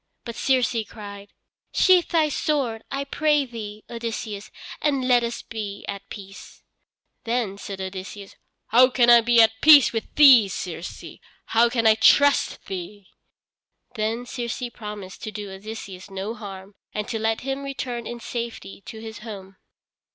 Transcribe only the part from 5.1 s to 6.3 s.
us be at